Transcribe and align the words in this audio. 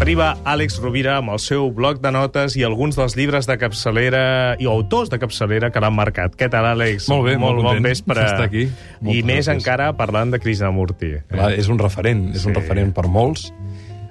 Arriba 0.00 0.30
Àlex 0.48 0.78
Rovira 0.80 1.18
amb 1.20 1.34
el 1.34 1.38
seu 1.44 1.66
bloc 1.76 1.98
de 2.00 2.08
notes 2.14 2.54
i 2.56 2.62
alguns 2.64 2.96
dels 2.96 3.12
llibres 3.18 3.44
de 3.48 3.56
capçalera 3.60 4.22
i 4.58 4.64
autors 4.70 5.10
de 5.12 5.18
capçalera 5.20 5.68
que 5.74 5.82
l'han 5.82 5.92
marcat. 5.92 6.32
Què 6.40 6.48
tal, 6.50 6.64
Àlex? 6.70 7.10
Molt 7.12 7.26
bé, 7.28 7.34
molt 7.38 7.58
bon 7.60 7.66
content 7.68 7.84
vespre. 7.90 8.16
d'estar 8.16 8.46
aquí. 8.48 8.62
I 8.64 8.70
Moltes 9.04 9.24
més 9.28 9.44
gràcies. 9.44 9.52
encara 9.58 9.90
parlant 9.98 10.32
de 10.32 10.40
Krishnamurti. 10.40 11.12
Clar, 11.28 11.52
és 11.52 11.68
un 11.68 11.78
referent, 11.78 12.30
és 12.34 12.46
un 12.46 12.54
Sí. 12.54 12.60
referent 12.60 12.94
per 12.94 13.06
molts, 13.08 13.52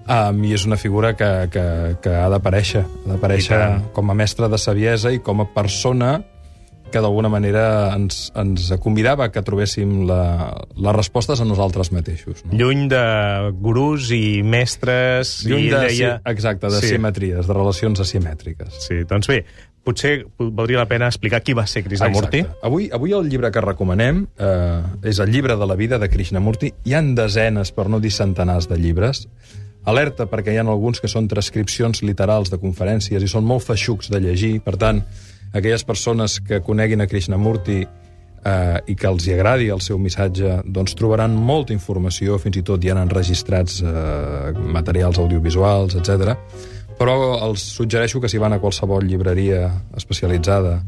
um, 0.07 0.44
i 0.44 0.54
és 0.54 0.66
una 0.66 0.78
figura 0.78 1.16
que, 1.16 1.50
que, 1.50 1.96
que 2.04 2.10
ha 2.10 2.30
d'aparèixer, 2.30 2.86
ha 2.86 3.10
d'aparèixer 3.10 3.58
I 3.60 3.82
com 3.94 4.12
a 4.12 4.14
mestre 4.14 4.48
de 4.48 4.58
saviesa 4.60 5.12
i 5.12 5.20
com 5.20 5.42
a 5.42 5.46
persona 5.46 6.21
que 6.92 7.02
d'alguna 7.02 7.30
manera 7.32 7.64
ens, 7.96 8.30
ens 8.38 8.68
convidava 8.84 9.30
que 9.32 9.44
trobéssim 9.46 10.04
la, 10.10 10.52
les 10.76 10.96
respostes 10.96 11.39
a 11.42 11.48
nosaltres 11.48 11.92
mateixos. 11.96 12.44
No? 12.46 12.58
Lluny 12.58 12.88
de 12.92 13.02
gurús 13.62 14.10
i 14.15 14.42
mestres... 14.43 15.39
Lluny 15.48 15.68
i 15.68 15.71
de, 15.74 15.82
deia... 15.88 16.14
sí, 16.20 16.32
exacte, 16.34 16.68
de 16.74 16.82
Sí. 16.84 16.93
simetries, 16.96 17.48
de 17.48 17.54
relacions 17.57 18.00
asimètriques. 18.04 18.79
Sí, 18.88 19.04
doncs 19.10 19.29
bé, 19.32 19.43
potser 19.86 20.25
valdria 20.38 20.82
la 20.82 20.88
pena 20.89 21.07
explicar 21.10 21.39
qui 21.46 21.56
va 21.57 21.65
ser 21.70 21.84
Krishnamurti. 21.86 22.43
Exacte. 22.43 22.65
Avui, 22.68 22.90
avui 22.93 23.14
el 23.15 23.29
llibre 23.32 23.50
que 23.56 23.64
recomanem 23.64 24.26
eh, 24.37 24.84
és 25.10 25.20
el 25.24 25.32
llibre 25.34 25.56
de 25.57 25.65
la 25.70 25.78
vida 25.79 25.98
de 26.01 26.10
Krishnamurti. 26.12 26.74
Hi 26.86 26.98
han 27.00 27.14
desenes, 27.18 27.71
per 27.74 27.87
no 27.90 28.01
dir 28.04 28.12
centenars, 28.14 28.68
de 28.70 28.78
llibres. 28.78 29.28
Alerta, 29.90 30.26
perquè 30.29 30.54
hi 30.54 30.60
ha 30.60 30.65
alguns 30.68 31.00
que 31.01 31.07
són 31.10 31.29
transcripcions 31.32 32.03
literals 32.03 32.52
de 32.52 32.59
conferències 32.62 33.23
i 33.23 33.30
són 33.31 33.45
molt 33.48 33.64
feixucs 33.66 34.12
de 34.12 34.20
llegir. 34.22 34.58
Per 34.62 34.76
tant, 34.78 35.00
aquelles 35.53 35.84
persones 35.84 36.39
que 36.42 36.62
coneguin 36.62 37.02
a 37.02 37.08
Krishnamurti 37.08 37.80
eh, 37.84 38.78
i 38.88 38.95
que 38.95 39.08
els 39.09 39.28
hi 39.28 39.36
agradi 39.36 39.70
el 39.73 39.81
seu 39.81 40.00
missatge, 40.02 40.59
doncs 40.66 40.95
trobaran 41.00 41.36
molta 41.36 41.73
informació, 41.76 42.38
fins 42.42 42.59
i 42.59 42.66
tot 42.66 42.84
hi 42.84 42.94
han 42.94 43.02
enregistrats 43.03 43.81
eh, 43.84 44.54
materials 44.59 45.20
audiovisuals, 45.22 45.98
etc. 46.00 46.36
Però 47.00 47.16
els 47.48 47.64
suggereixo 47.78 48.22
que 48.22 48.32
si 48.32 48.42
van 48.42 48.54
a 48.56 48.62
qualsevol 48.62 49.08
llibreria 49.08 49.68
especialitzada 49.98 50.80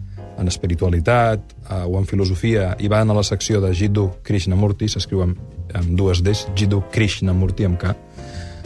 en 0.42 0.48
espiritualitat 0.48 1.42
eh, 1.70 1.84
o 1.86 1.98
en 2.00 2.08
filosofia 2.10 2.76
i 2.80 2.90
van 2.92 3.12
a 3.12 3.18
la 3.18 3.24
secció 3.24 3.62
de 3.64 3.74
Jiddu 3.76 4.10
Krishnamurti, 4.26 4.90
s'escriu 4.90 5.26
amb, 5.26 5.42
amb 5.78 5.94
dues 5.98 6.24
Ds, 6.24 6.50
Jiddu 6.58 6.84
Krishnamurti 6.92 7.68
amb 7.68 7.80
K, 7.82 7.96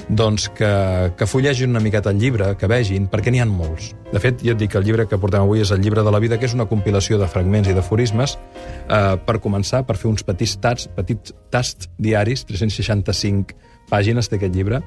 doncs 0.09 0.49
que, 0.53 0.69
que 1.17 1.27
fullegin 1.27 1.73
una 1.73 1.81
miqueta 1.81 2.11
el 2.13 2.19
llibre, 2.21 2.53
que 2.59 2.69
vegin, 2.69 3.07
perquè 3.11 3.33
n'hi 3.33 3.41
ha 3.41 3.47
molts. 3.49 3.93
De 4.11 4.21
fet, 4.21 4.43
ja 4.45 4.53
et 4.53 4.61
dic 4.61 4.73
que 4.73 4.79
el 4.79 4.85
llibre 4.85 5.07
que 5.09 5.19
portem 5.21 5.45
avui 5.45 5.63
és 5.63 5.71
el 5.73 5.81
llibre 5.81 6.03
de 6.05 6.13
la 6.13 6.21
vida, 6.21 6.37
que 6.37 6.45
és 6.49 6.55
una 6.57 6.67
compilació 6.69 7.19
de 7.21 7.29
fragments 7.31 7.69
i 7.69 7.75
d'aforismes, 7.77 8.37
eh, 8.37 9.15
per 9.25 9.39
començar, 9.41 9.85
per 9.85 9.97
fer 9.97 10.09
uns 10.11 10.25
petits 10.25 10.57
tasts, 10.61 10.89
petits 10.95 11.33
tasts 11.53 11.89
diaris, 11.97 12.45
365 12.45 13.57
pàgines 13.89 14.29
d'aquest 14.29 14.53
llibre, 14.53 14.81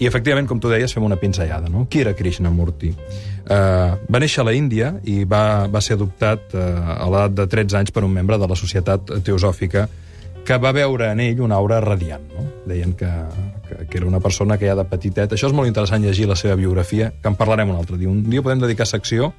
i 0.00 0.08
efectivament, 0.08 0.48
com 0.48 0.60
tu 0.60 0.68
deies, 0.72 0.92
fem 0.92 1.04
una 1.06 1.16
pinzellada, 1.20 1.70
no? 1.70 1.86
Qui 1.90 2.02
era 2.02 2.14
Krishnamurti? 2.16 2.90
Uh, 3.44 3.94
va 4.10 4.20
néixer 4.20 4.42
a 4.42 4.48
la 4.48 4.54
Índia 4.56 4.94
i 5.04 5.22
va, 5.28 5.68
va 5.70 5.80
ser 5.84 5.98
adoptat 5.98 6.56
uh, 6.56 6.64
a 6.96 7.06
l'edat 7.12 7.36
de 7.38 7.46
13 7.52 7.78
anys 7.82 7.92
per 7.94 8.02
un 8.04 8.12
membre 8.12 8.38
de 8.40 8.48
la 8.48 8.56
Societat 8.58 9.12
Teosòfica 9.24 9.86
que 10.44 10.58
va 10.60 10.72
veure 10.76 11.10
en 11.12 11.20
ell 11.24 11.40
una 11.42 11.56
aura 11.56 11.80
radiant. 11.80 12.26
No? 12.36 12.44
Deien 12.68 12.92
que, 12.98 13.10
que, 13.68 13.86
que 13.88 13.98
era 13.98 14.06
una 14.06 14.20
persona 14.20 14.58
que 14.60 14.68
ja 14.68 14.76
de 14.78 14.84
petitet... 14.88 15.32
Això 15.34 15.48
és 15.50 15.56
molt 15.56 15.70
interessant 15.70 16.04
llegir 16.04 16.28
la 16.30 16.36
seva 16.36 16.56
biografia, 16.60 17.10
que 17.20 17.32
en 17.32 17.36
parlarem 17.40 17.72
un 17.72 17.80
altre 17.80 17.98
dia. 18.00 18.10
Un 18.12 18.22
dia 18.28 18.44
podem 18.44 18.62
dedicar 18.62 18.86
secció 18.88 19.32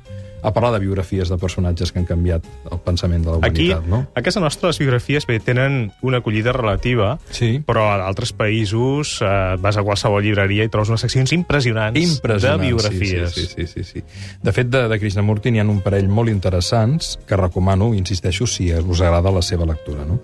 a 0.46 0.54
parlar 0.54 0.74
de 0.76 0.80
biografies 0.86 1.30
de 1.30 1.38
personatges 1.42 1.92
que 1.92 2.00
han 2.00 2.06
canviat 2.06 2.46
el 2.72 2.80
pensament 2.86 3.26
de 3.26 3.32
la 3.34 3.40
Aquí, 3.48 3.72
humanitat. 3.72 3.88
no? 3.90 4.06
a 4.14 4.22
casa 4.22 4.40
nostra, 4.40 4.70
les 4.70 4.78
biografies 4.80 5.26
bé, 5.26 5.40
tenen 5.40 5.92
una 6.02 6.20
acollida 6.22 6.54
relativa, 6.54 7.18
Sí. 7.32 7.64
però 7.66 7.88
a 7.92 7.98
d'altres 7.98 8.32
països 8.38 9.20
eh, 9.26 9.56
vas 9.60 9.78
a 9.78 9.84
qualsevol 9.84 10.22
llibreria 10.24 10.64
i 10.64 10.70
trobes 10.70 10.90
unes 10.94 11.02
seccions 11.02 11.34
impressionants, 11.34 11.98
Impressionant, 12.00 12.62
de 12.62 12.68
biografies. 12.68 13.32
Sí, 13.34 13.46
sí, 13.48 13.66
sí, 13.66 13.84
sí, 13.84 13.84
sí. 13.84 14.04
De 14.44 14.52
fet, 14.54 14.70
de, 14.70 14.86
de 14.88 15.00
Krishnamurti 15.00 15.52
n'hi 15.52 15.60
ha 15.60 15.66
un 15.66 15.82
parell 15.82 16.08
molt 16.08 16.30
interessants 16.30 17.16
que 17.28 17.36
recomano, 17.40 17.94
insisteixo, 17.98 18.46
si 18.48 18.72
us 18.74 19.02
agrada 19.02 19.32
la 19.32 19.42
seva 19.42 19.66
lectura. 19.66 20.06
No? 20.06 20.22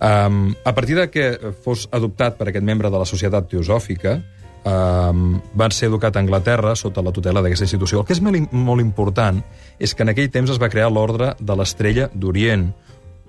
Um, 0.00 0.54
a 0.64 0.74
partir 0.74 0.96
de 0.96 1.08
que 1.10 1.38
fos 1.64 1.88
adoptat 1.92 2.36
per 2.36 2.48
aquest 2.52 2.64
membre 2.64 2.90
de 2.90 2.98
la 3.00 3.06
Societat 3.08 3.48
Teosòfica, 3.48 4.18
um, 4.64 5.40
van 5.54 5.70
ser 5.74 5.88
educat 5.90 6.16
a 6.16 6.20
Anglaterra 6.22 6.74
sota 6.76 7.02
la 7.02 7.12
tutela 7.12 7.42
d'aquesta 7.42 7.66
institució. 7.66 8.00
El 8.00 8.06
que 8.08 8.14
és 8.16 8.22
molt, 8.22 8.36
im- 8.38 8.48
molt 8.52 8.80
important 8.84 9.42
és 9.78 9.94
que 9.94 10.02
en 10.06 10.12
aquell 10.12 10.30
temps 10.30 10.50
es 10.50 10.60
va 10.62 10.70
crear 10.70 10.90
l'Ordre 10.92 11.34
de 11.40 11.56
l'Estrella 11.58 12.08
d'Orient, 12.14 12.68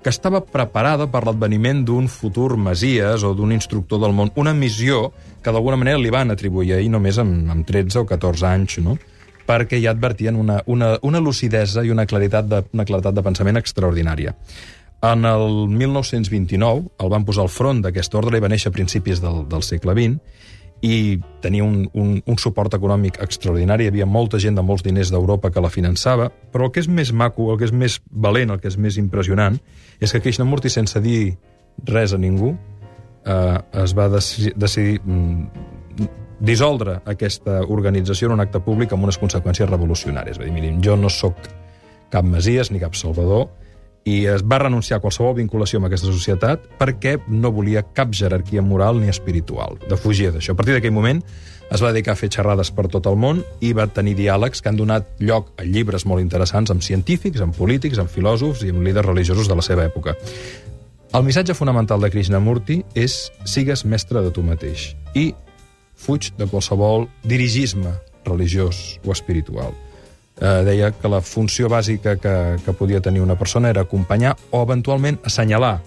que 0.04 0.12
estava 0.12 0.42
preparada 0.44 1.08
per 1.08 1.22
l'adveniment 1.24 1.86
d'un 1.88 2.10
futur 2.12 2.58
masies 2.60 3.24
o 3.24 3.32
d'un 3.34 3.54
instructor 3.56 4.02
del 4.04 4.12
món, 4.12 4.34
una 4.36 4.54
missió 4.54 5.14
que 5.42 5.52
d'alguna 5.52 5.78
manera 5.80 5.98
li 5.98 6.12
van 6.12 6.32
atribuir 6.32 6.74
ahir 6.76 6.90
només 6.92 7.18
amb, 7.22 7.50
amb 7.50 7.66
13 7.66 8.02
o 8.02 8.06
14 8.06 8.46
anys, 8.50 8.78
no? 8.84 8.98
perquè 9.48 9.80
ja 9.84 9.92
advertien 9.92 10.36
una, 10.40 10.62
una, 10.68 10.98
una 11.04 11.20
lucidesa 11.20 11.84
i 11.84 11.90
una 11.92 12.06
claritat, 12.08 12.46
de, 12.48 12.62
una 12.74 12.86
claritat 12.88 13.16
de 13.16 13.24
pensament 13.24 13.58
extraordinària. 13.60 14.36
En 15.04 15.26
el 15.28 15.68
1929 15.68 16.92
el 17.04 17.10
van 17.12 17.26
posar 17.28 17.44
al 17.44 17.52
front 17.52 17.82
d'aquest 17.84 18.14
ordre 18.16 18.40
i 18.40 18.44
va 18.44 18.48
néixer 18.52 18.72
a 18.72 18.76
principis 18.76 19.20
del, 19.24 19.42
del 19.52 19.64
segle 19.68 19.92
XX 19.98 20.20
i 20.84 21.18
tenia 21.40 21.64
un, 21.64 21.86
un, 21.96 22.18
un 22.28 22.38
suport 22.42 22.74
econòmic 22.76 23.22
extraordinari. 23.24 23.88
Hi 23.88 23.94
havia 23.94 24.08
molta 24.10 24.40
gent 24.42 24.58
de 24.60 24.66
molts 24.68 24.84
diners 24.84 25.14
d'Europa 25.14 25.52
que 25.54 25.64
la 25.64 25.72
finançava, 25.72 26.28
però 26.52 26.68
el 26.68 26.74
que 26.76 26.84
és 26.84 26.90
més 26.92 27.14
maco, 27.16 27.48
el 27.54 27.60
que 27.62 27.70
és 27.70 27.72
més 27.72 28.02
valent, 28.12 28.52
el 28.52 28.60
que 28.60 28.68
és 28.68 28.76
més 28.78 29.00
impressionant, 29.00 29.56
és 30.04 30.12
que 30.12 30.20
Krishnamurti, 30.20 30.72
sense 30.74 31.00
dir 31.04 31.38
res 31.88 32.14
a 32.14 32.20
ningú, 32.20 32.52
eh, 33.24 33.58
es 33.86 33.96
va 33.96 34.10
deci 34.12 34.52
decidir 34.60 35.00
mm, 35.00 36.10
dissoldre 36.44 36.98
aquesta 37.08 37.62
organització 37.72 38.28
en 38.28 38.36
un 38.36 38.44
acte 38.44 38.60
públic 38.60 38.92
amb 38.92 39.08
unes 39.08 39.18
conseqüències 39.22 39.70
revolucionàries. 39.70 40.40
Va 40.40 40.50
dir, 40.50 40.52
mirin, 40.52 40.82
jo 40.84 40.98
no 41.00 41.08
sóc 41.08 41.48
cap 42.12 42.28
Masies 42.28 42.74
ni 42.74 42.84
cap 42.84 43.00
Salvador, 43.00 43.48
i 44.06 44.25
es 44.28 44.44
va 44.44 44.59
renunciar 44.59 45.00
a 45.00 45.03
qualsevol 45.03 45.36
vinculació 45.38 45.80
amb 45.80 45.88
aquesta 45.88 46.12
societat 46.12 46.66
perquè 46.80 47.18
no 47.31 47.53
volia 47.56 47.86
cap 47.96 48.12
jerarquia 48.12 48.62
moral 48.62 49.00
ni 49.00 49.09
espiritual, 49.12 49.78
de 49.88 49.97
fugir 49.97 50.31
d'això. 50.34 50.53
A 50.53 50.59
partir 50.59 50.75
d'aquell 50.75 50.96
moment 50.96 51.24
es 51.74 51.81
va 51.81 51.94
dedicar 51.94 52.14
a 52.14 52.19
fer 52.19 52.30
xerrades 52.34 52.69
per 52.75 52.90
tot 52.91 53.08
el 53.09 53.16
món 53.18 53.40
i 53.64 53.72
va 53.74 53.88
tenir 53.88 54.18
diàlegs 54.19 54.62
que 54.62 54.69
han 54.69 54.78
donat 54.78 55.08
lloc 55.24 55.53
a 55.58 55.66
llibres 55.66 56.06
molt 56.06 56.22
interessants 56.22 56.74
amb 56.74 56.84
científics, 56.84 57.41
amb 57.41 57.56
polítics, 57.56 58.02
amb 58.02 58.12
filòsofs 58.12 58.66
i 58.68 58.74
amb 58.74 58.84
líders 58.86 59.08
religiosos 59.08 59.50
de 59.50 59.58
la 59.58 59.66
seva 59.66 59.88
època. 59.88 60.18
El 61.14 61.24
missatge 61.24 61.53
fonamental 61.53 62.02
de 62.02 62.09
Krishnamurti 62.09 62.81
és 62.97 63.31
sigues 63.46 63.85
mestre 63.85 64.22
de 64.25 64.34
tu 64.34 64.44
mateix 64.44 64.91
i 65.14 65.31
fuig 65.94 66.34
de 66.38 66.50
qualsevol 66.50 67.08
dirigisme 67.24 67.94
religiós 68.25 69.00
o 69.06 69.14
espiritual 69.14 69.75
eh, 70.44 70.64
deia 70.68 70.92
que 70.92 71.09
la 71.09 71.22
funció 71.24 71.70
bàsica 71.72 72.18
que, 72.20 72.36
que 72.66 72.76
podia 72.76 73.02
tenir 73.02 73.24
una 73.24 73.38
persona 73.40 73.72
era 73.72 73.88
acompanyar 73.88 74.36
o 74.52 74.62
eventualment 74.64 75.22
assenyalar, 75.24 75.78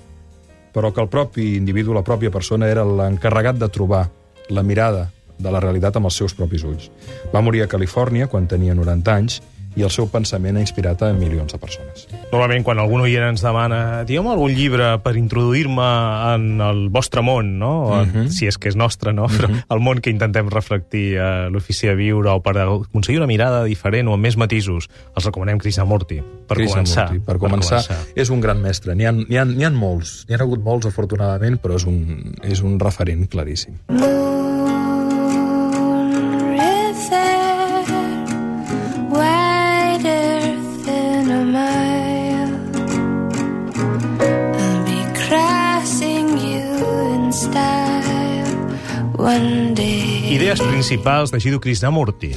però 0.73 0.93
que 0.93 1.05
el 1.05 1.13
propi 1.13 1.55
individu, 1.57 1.95
la 1.95 2.05
pròpia 2.05 2.33
persona, 2.33 2.69
era 2.73 2.85
l'encarregat 2.85 3.61
de 3.61 3.69
trobar 3.69 4.07
la 4.49 4.63
mirada 4.63 5.11
de 5.37 5.53
la 5.53 5.61
realitat 5.61 5.97
amb 5.97 6.09
els 6.09 6.17
seus 6.17 6.35
propis 6.35 6.65
ulls. 6.65 6.89
Va 7.35 7.45
morir 7.45 7.63
a 7.63 7.69
Califòrnia 7.69 8.31
quan 8.33 8.49
tenia 8.49 8.75
90 8.75 9.13
anys 9.13 9.43
i 9.77 9.85
el 9.85 9.91
seu 9.93 10.09
pensament 10.09 10.57
ha 10.57 10.63
inspirat 10.65 11.03
a 11.05 11.13
milions 11.13 11.53
de 11.53 11.59
persones. 11.61 12.07
Normalment, 12.33 12.65
quan 12.65 12.79
algun 12.81 13.03
oient 13.05 13.27
ens 13.29 13.43
demana 13.45 14.05
digueu 14.09 14.27
algun 14.33 14.55
llibre 14.57 14.95
per 15.05 15.15
introduir-me 15.21 15.87
en 16.35 16.61
el 16.65 16.89
vostre 16.91 17.23
món, 17.23 17.59
no? 17.61 17.73
O, 17.87 18.05
Mhm. 18.07 18.29
Si 18.31 18.47
és 18.47 18.59
que 18.59 18.69
és 18.69 18.77
nostre, 18.77 19.13
no? 19.13 19.27
Però 19.29 19.49
el 19.71 19.81
món 19.81 20.01
que 20.01 20.11
intentem 20.11 20.49
reflectir 20.49 21.19
a 21.19 21.49
l'ofici 21.51 21.87
de 21.87 21.95
viure 21.95 22.31
o 22.31 22.41
per 22.43 22.57
aconseguir 22.59 23.19
una 23.21 23.27
mirada 23.27 23.65
diferent 23.65 24.09
o 24.09 24.15
amb 24.15 24.23
més 24.23 24.37
matisos, 24.37 24.89
els 25.15 25.25
recomanem 25.25 25.59
Krishnamurti. 25.59 26.21
Per 26.47 26.57
començar. 26.57 27.09
Krishnamurti, 27.09 27.27
Per 27.27 27.39
començar, 27.39 27.83
és 28.15 28.31
un 28.31 28.41
gran 28.41 28.61
mestre. 28.63 28.95
N'hi 28.95 29.05
ha, 29.05 29.11
ha, 29.13 29.43
ha 29.67 29.71
molts. 29.71 30.25
N'hi 30.29 30.35
ha 30.35 30.43
hagut 30.43 30.63
molts, 30.63 30.87
afortunadament, 30.87 31.61
però 31.61 31.77
és 31.77 31.85
un, 31.85 32.35
és 32.43 32.63
un 32.63 32.79
referent 32.81 33.27
claríssim. 33.29 33.75
river, 33.89 34.76
Idees 50.33 50.61
principals 50.63 51.31
de 51.31 51.41
Jiddu 51.41 51.61
Krishnamurti. 51.61 52.31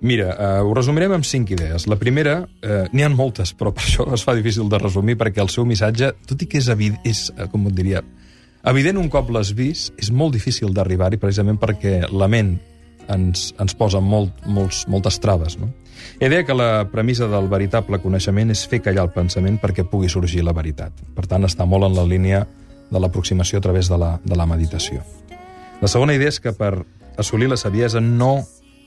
Mira, 0.00 0.32
eh, 0.32 0.60
ho 0.64 0.74
resumirem 0.74 1.12
amb 1.14 1.24
cinc 1.24 1.52
idees. 1.54 1.86
La 1.86 1.94
primera, 2.00 2.48
eh, 2.60 2.88
n'hi 2.90 3.04
han 3.06 3.14
moltes, 3.14 3.54
però 3.54 3.70
per 3.70 3.84
això 3.84 4.12
es 4.12 4.24
fa 4.26 4.34
difícil 4.34 4.68
de 4.68 4.78
resumir, 4.78 5.16
perquè 5.20 5.38
el 5.40 5.52
seu 5.54 5.64
missatge, 5.64 6.14
tot 6.26 6.42
i 6.42 6.46
que 6.50 6.58
és, 6.58 6.66
evident, 6.68 6.98
és 7.04 7.30
eh, 7.36 7.46
com 7.52 7.68
et 7.68 7.76
diria, 7.78 8.02
evident 8.66 8.98
un 8.98 9.08
cop 9.08 9.30
l'has 9.30 9.54
vist, 9.54 9.92
és 10.02 10.10
molt 10.10 10.34
difícil 10.34 10.74
d'arribar-hi, 10.74 11.20
precisament 11.22 11.60
perquè 11.60 12.10
la 12.10 12.26
ment 12.26 12.56
ens, 13.08 13.54
ens 13.54 13.74
posa 13.78 14.00
molt, 14.00 14.32
molts, 14.46 14.88
moltes 14.88 15.20
traves. 15.22 15.60
No? 15.62 15.70
Ell 16.18 16.34
deia 16.34 16.42
que 16.44 16.58
la 16.58 16.88
premissa 16.90 17.28
del 17.30 17.46
veritable 17.46 18.00
coneixement 18.02 18.50
és 18.50 18.66
fer 18.66 18.82
callar 18.82 19.06
el 19.06 19.14
pensament 19.14 19.60
perquè 19.62 19.86
pugui 19.86 20.08
sorgir 20.08 20.42
la 20.42 20.56
veritat. 20.56 20.90
Per 21.14 21.26
tant, 21.30 21.46
està 21.46 21.68
molt 21.70 21.86
en 21.86 21.94
la 21.94 22.08
línia 22.08 22.48
de 22.90 23.00
l'aproximació 23.00 23.58
a 23.58 23.64
través 23.64 23.88
de 23.88 23.98
la, 23.98 24.18
de 24.24 24.36
la 24.36 24.46
meditació. 24.46 25.02
La 25.80 25.88
segona 25.88 26.14
idea 26.14 26.28
és 26.28 26.40
que 26.40 26.52
per 26.52 26.84
assolir 27.18 27.48
la 27.48 27.56
saviesa 27.60 28.00
no 28.00 28.40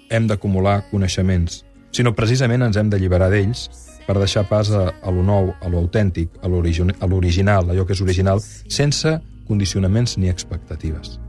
hem 0.10 0.28
d'acumular 0.28 0.84
coneixements, 0.92 1.64
sinó 1.94 2.14
precisament 2.18 2.66
ens 2.66 2.78
hem 2.78 2.90
d'alliberar 2.90 3.30
d'ells 3.34 3.68
per 4.08 4.18
deixar 4.20 4.44
pas 4.50 4.70
a, 4.74 4.90
a 4.92 5.12
lo 5.14 5.24
nou, 5.24 5.54
a 5.62 5.70
lo 5.72 5.80
autèntic, 5.80 6.34
a 6.44 6.50
l'origi- 6.52 6.96
a 7.00 7.08
l'original, 7.08 7.70
allò 7.70 7.86
que 7.88 7.96
és 7.96 8.02
original, 8.04 8.42
sense 8.68 9.20
condicionaments 9.48 10.18
ni 10.18 10.30
expectatives. 10.30 11.20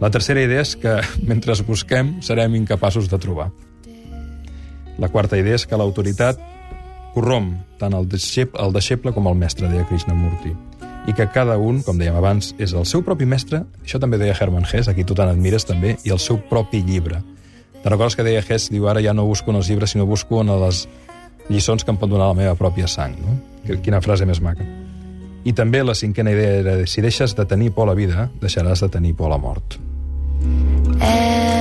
La 0.00 0.10
tercera 0.10 0.42
idea 0.42 0.60
és 0.64 0.74
que, 0.76 0.98
mentre 1.30 1.54
busquem, 1.66 2.16
serem 2.22 2.56
incapaços 2.56 3.08
de 3.08 3.18
trobar. 3.18 3.50
La 4.98 5.08
quarta 5.12 5.36
idea 5.36 5.56
és 5.56 5.66
que 5.68 5.76
l'autoritat 5.76 6.40
corromp 7.14 7.54
tant 7.80 7.94
el 7.96 8.08
deixeble, 8.08 8.60
el 8.60 8.72
deixeble 8.72 9.12
com 9.12 9.28
el 9.28 9.36
mestre, 9.36 9.68
deia 9.68 9.86
Krishnamurti. 9.88 10.54
I 11.06 11.14
que 11.14 11.28
cada 11.30 11.56
un, 11.62 11.80
com 11.86 11.98
dèiem 11.98 12.16
abans, 12.18 12.52
és 12.58 12.74
el 12.74 12.86
seu 12.88 13.04
propi 13.06 13.28
mestre, 13.28 13.62
això 13.84 14.00
també 14.02 14.18
deia 14.18 14.34
Hermann 14.34 14.66
Hesse, 14.66 14.90
aquí 14.90 15.04
tu 15.06 15.14
tant 15.14 15.30
admires 15.30 15.66
també, 15.66 15.96
i 16.04 16.10
el 16.10 16.18
seu 16.18 16.40
propi 16.50 16.82
llibre. 16.82 17.22
Te'n 17.82 17.92
recordes 17.92 18.18
que 18.18 18.26
deia 18.26 18.42
Hesse, 18.42 18.74
diu, 18.74 18.88
ara 18.90 19.02
ja 19.04 19.14
no 19.14 19.26
busco 19.26 19.54
en 19.54 19.60
els 19.60 19.70
llibres, 19.70 19.94
sinó 19.94 20.06
busco 20.06 20.42
en 20.42 20.50
les 20.66 20.86
lliçons 21.48 21.84
que 21.84 21.94
em 21.94 22.00
pot 22.00 22.10
donar 22.10 22.32
la 22.32 22.38
meva 22.38 22.58
pròpia 22.58 22.90
sang, 22.90 23.14
no? 23.22 23.38
Quina 23.82 24.02
frase 24.02 24.26
més 24.26 24.42
maca. 24.42 24.66
I 25.46 25.54
també 25.54 25.84
la 25.84 25.94
cinquena 25.94 26.34
idea 26.34 26.60
era, 26.62 26.78
si 26.90 27.02
deixes 27.02 27.36
de 27.38 27.46
tenir 27.46 27.70
por 27.74 27.86
a 27.86 27.92
la 27.92 27.98
vida, 27.98 28.30
deixaràs 28.42 28.82
de 28.82 28.90
tenir 28.90 29.14
por 29.14 29.30
a 29.30 29.36
la 29.36 29.38
mort. 29.38 29.78
and 30.98 31.55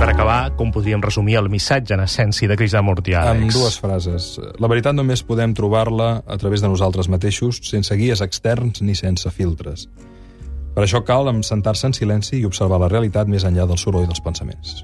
per 0.00 0.08
acabar, 0.08 0.54
com 0.56 0.70
podríem 0.72 1.02
resumir 1.04 1.36
el 1.36 1.50
missatge 1.52 1.92
en 1.92 2.00
essència 2.00 2.48
de 2.48 2.56
Krishnamurti, 2.56 3.12
Àlex? 3.20 3.42
Amb 3.44 3.52
dues 3.52 3.76
frases. 3.82 4.28
La 4.56 4.70
veritat 4.72 4.96
només 4.96 5.20
podem 5.28 5.52
trobar-la 5.52 6.22
a 6.24 6.38
través 6.40 6.64
de 6.64 6.70
nosaltres 6.72 7.10
mateixos, 7.12 7.60
sense 7.68 7.98
guies 8.00 8.24
externs 8.24 8.80
ni 8.80 8.96
sense 8.96 9.28
filtres. 9.36 9.90
Per 10.72 10.86
això 10.86 11.02
cal 11.04 11.28
sentar-se 11.44 11.90
en 11.90 11.96
silenci 11.98 12.38
i 12.40 12.48
observar 12.48 12.80
la 12.80 12.88
realitat 12.88 13.28
més 13.28 13.44
enllà 13.44 13.68
del 13.68 13.82
soroll 13.82 14.08
dels 14.08 14.24
pensaments. 14.24 14.78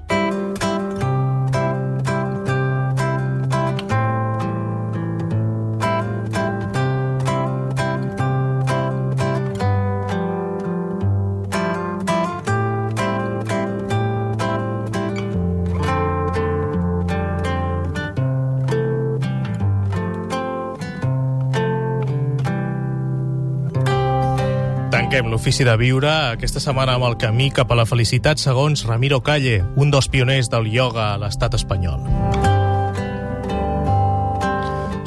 Tanquem 25.07 25.29
l'ofici 25.31 25.63
de 25.63 25.71
viure 25.79 26.09
aquesta 26.11 26.59
setmana 26.59 26.97
amb 26.97 27.05
el 27.07 27.13
camí 27.15 27.45
cap 27.55 27.69
a 27.71 27.77
la 27.79 27.85
felicitat 27.87 28.41
segons 28.43 28.81
Ramiro 28.83 29.21
Calle, 29.23 29.61
un 29.79 29.87
dels 29.87 30.09
pioners 30.11 30.49
del 30.51 30.67
ioga 30.67 31.05
a 31.13 31.21
l'estat 31.21 31.55
espanyol. 31.55 32.03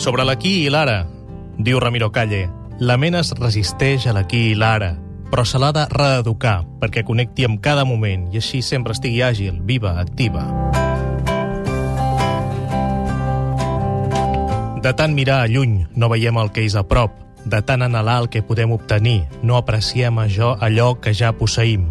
Sobre 0.00 0.24
l'aquí 0.24 0.54
i 0.62 0.72
l'ara, 0.72 1.02
diu 1.60 1.84
Ramiro 1.84 2.08
Calle, 2.16 2.46
la 2.80 2.96
ment 2.96 3.20
es 3.20 3.34
resisteix 3.36 4.08
a 4.08 4.16
l'aquí 4.16 4.46
i 4.54 4.56
l'ara, 4.56 4.94
però 5.28 5.44
se 5.44 5.60
l'ha 5.60 5.68
de 5.76 5.84
reeducar 5.92 6.62
perquè 6.80 7.04
connecti 7.04 7.44
amb 7.44 7.60
cada 7.60 7.84
moment 7.84 8.30
i 8.32 8.40
així 8.40 8.64
sempre 8.64 8.96
estigui 8.96 9.20
àgil, 9.20 9.60
viva, 9.60 9.98
activa. 10.00 10.48
De 14.80 14.96
tant 14.96 15.12
mirar 15.12 15.42
a 15.44 15.52
lluny, 15.52 15.82
no 15.92 16.08
veiem 16.08 16.40
el 16.40 16.56
que 16.56 16.64
és 16.64 16.72
a 16.72 16.88
prop. 16.88 17.26
De 17.44 17.62
tant 17.62 17.82
anhelar 17.82 18.18
el 18.22 18.28
que 18.28 18.42
podem 18.44 18.72
obtenir, 18.72 19.24
no 19.42 19.56
apreciem 19.56 20.18
allò, 20.20 20.56
allò 20.60 20.92
que 21.00 21.14
ja 21.16 21.32
posseïm. 21.32 21.86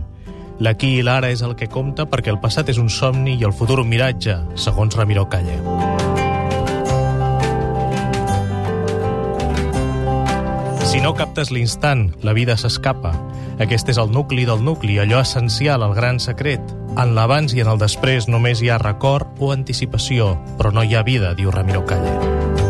L'aquí 0.60 0.98
i 1.00 1.04
l'ara 1.04 1.30
és 1.32 1.42
el 1.42 1.56
que 1.56 1.70
compta 1.72 2.06
perquè 2.06 2.34
el 2.34 2.42
passat 2.44 2.70
és 2.70 2.78
un 2.78 2.90
somni 2.92 3.38
i 3.40 3.46
el 3.48 3.56
futur 3.56 3.80
un 3.80 3.88
miratge, 3.90 4.36
segons 4.60 4.98
Ramiro 5.00 5.26
Calle. 5.32 5.56
Si 10.90 11.00
no 11.00 11.14
captes 11.16 11.52
l'instant, 11.56 12.10
la 12.28 12.34
vida 12.34 12.58
s'escapa. 12.58 13.14
Aquest 13.64 13.92
és 13.94 14.00
el 14.02 14.12
nucli 14.12 14.44
del 14.50 14.64
nucli, 14.64 14.98
allò 15.00 15.22
essencial, 15.24 15.84
el 15.86 15.96
gran 15.96 16.20
secret. 16.20 16.64
En 16.98 17.14
l'abans 17.16 17.54
i 17.56 17.64
en 17.64 17.70
el 17.72 17.80
després 17.80 18.28
només 18.28 18.60
hi 18.60 18.72
ha 18.74 18.82
record 18.82 19.38
o 19.40 19.54
anticipació, 19.56 20.34
però 20.58 20.74
no 20.76 20.84
hi 20.84 20.96
ha 20.96 21.06
vida, 21.08 21.36
diu 21.38 21.56
Ramiro 21.56 21.86
Calle. 21.86 22.69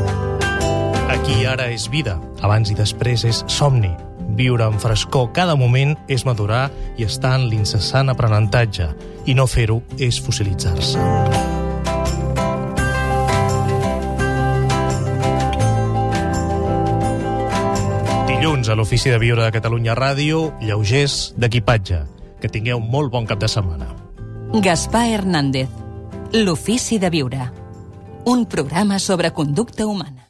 Aquí 1.30 1.44
i 1.44 1.46
ara 1.46 1.68
és 1.70 1.84
vida, 1.94 2.16
abans 2.42 2.72
i 2.74 2.74
després 2.74 3.22
és 3.30 3.44
somni. 3.54 3.92
Viure 4.34 4.64
amb 4.66 4.82
frescor 4.82 5.28
cada 5.30 5.54
moment 5.54 5.92
és 6.10 6.24
madurar 6.26 6.72
i 6.98 7.04
estar 7.06 7.36
en 7.38 7.44
l'incessant 7.52 8.10
aprenentatge, 8.10 8.88
i 9.30 9.36
no 9.38 9.46
fer-ho 9.46 9.76
és 10.02 10.18
fossilitzar-se. 10.26 11.04
Dilluns 18.32 18.72
a 18.74 18.78
l'Ofici 18.80 19.14
de 19.14 19.20
Viure 19.22 19.46
de 19.46 19.54
Catalunya 19.54 19.94
Ràdio, 20.00 20.48
lleugers 20.66 21.36
d'equipatge. 21.38 22.00
Que 22.42 22.50
tingueu 22.50 22.82
molt 22.82 23.14
bon 23.14 23.30
cap 23.30 23.38
de 23.38 23.52
setmana. 23.54 23.92
Gaspar 24.66 25.06
Hernández. 25.12 25.70
L'ofici 26.34 26.98
de 26.98 27.14
viure. 27.14 27.52
Un 28.26 28.48
programa 28.50 28.98
sobre 28.98 29.30
conducta 29.30 29.86
humana. 29.86 30.26